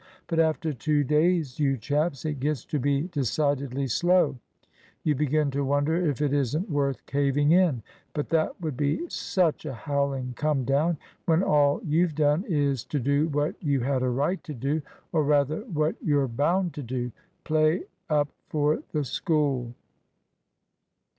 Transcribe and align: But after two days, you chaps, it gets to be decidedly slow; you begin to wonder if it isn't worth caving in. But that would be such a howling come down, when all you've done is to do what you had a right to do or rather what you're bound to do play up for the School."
But 0.25 0.39
after 0.39 0.73
two 0.73 1.03
days, 1.03 1.59
you 1.59 1.77
chaps, 1.77 2.25
it 2.25 2.39
gets 2.39 2.65
to 2.65 2.79
be 2.79 3.01
decidedly 3.09 3.85
slow; 3.85 4.35
you 5.03 5.13
begin 5.13 5.51
to 5.51 5.63
wonder 5.63 5.95
if 5.95 6.23
it 6.23 6.33
isn't 6.33 6.71
worth 6.71 7.05
caving 7.05 7.51
in. 7.51 7.83
But 8.15 8.29
that 8.29 8.59
would 8.61 8.75
be 8.75 9.07
such 9.09 9.63
a 9.63 9.75
howling 9.75 10.33
come 10.35 10.65
down, 10.65 10.97
when 11.27 11.43
all 11.43 11.81
you've 11.85 12.15
done 12.15 12.45
is 12.47 12.83
to 12.85 12.99
do 12.99 13.27
what 13.27 13.53
you 13.61 13.81
had 13.81 14.01
a 14.01 14.09
right 14.09 14.43
to 14.43 14.55
do 14.55 14.81
or 15.11 15.23
rather 15.23 15.59
what 15.65 15.95
you're 16.01 16.27
bound 16.27 16.73
to 16.73 16.81
do 16.81 17.11
play 17.43 17.83
up 18.09 18.29
for 18.49 18.81
the 18.93 19.03
School." 19.03 19.75